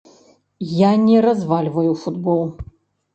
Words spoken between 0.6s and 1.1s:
Я